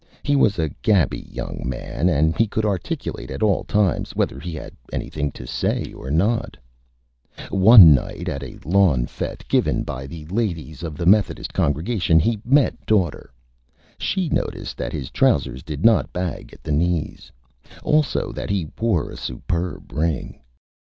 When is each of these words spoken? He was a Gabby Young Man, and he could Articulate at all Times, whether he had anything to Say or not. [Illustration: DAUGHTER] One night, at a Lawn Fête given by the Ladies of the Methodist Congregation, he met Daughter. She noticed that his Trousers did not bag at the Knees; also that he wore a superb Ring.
He 0.23 0.35
was 0.35 0.57
a 0.57 0.69
Gabby 0.81 1.27
Young 1.31 1.61
Man, 1.63 2.09
and 2.09 2.35
he 2.35 2.47
could 2.47 2.65
Articulate 2.65 3.29
at 3.29 3.43
all 3.43 3.63
Times, 3.63 4.15
whether 4.15 4.39
he 4.39 4.55
had 4.55 4.73
anything 4.91 5.31
to 5.33 5.45
Say 5.45 5.93
or 5.93 6.09
not. 6.09 6.57
[Illustration: 7.37 7.37
DAUGHTER] 7.51 7.55
One 7.55 7.93
night, 7.93 8.27
at 8.27 8.41
a 8.41 8.57
Lawn 8.65 9.05
Fête 9.05 9.47
given 9.47 9.83
by 9.83 10.07
the 10.07 10.25
Ladies 10.25 10.81
of 10.81 10.97
the 10.97 11.05
Methodist 11.05 11.53
Congregation, 11.53 12.19
he 12.19 12.41
met 12.43 12.83
Daughter. 12.87 13.31
She 13.99 14.27
noticed 14.29 14.75
that 14.75 14.91
his 14.91 15.11
Trousers 15.11 15.61
did 15.61 15.85
not 15.85 16.11
bag 16.11 16.51
at 16.51 16.63
the 16.63 16.71
Knees; 16.71 17.31
also 17.83 18.31
that 18.31 18.49
he 18.49 18.69
wore 18.79 19.11
a 19.11 19.15
superb 19.15 19.93
Ring. 19.93 20.41